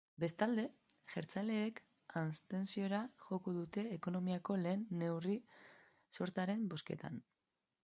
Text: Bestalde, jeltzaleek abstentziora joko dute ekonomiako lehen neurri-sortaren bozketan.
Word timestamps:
Bestalde, 0.21 0.61
jeltzaleek 1.15 1.81
abstentziora 2.21 3.03
joko 3.27 3.55
dute 3.59 3.85
ekonomiako 3.99 4.59
lehen 4.65 4.89
neurri-sortaren 5.05 6.67
bozketan. 6.75 7.25